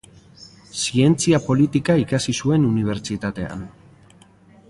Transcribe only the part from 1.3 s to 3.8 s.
politika ikasi zuen unibertsitatean.